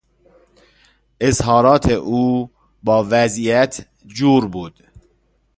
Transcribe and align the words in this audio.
اظهارات 1.21 1.89
او 1.89 2.49
با 2.83 3.07
وضعیت 3.09 3.85
جور 4.07 4.47
بود. 4.47 4.83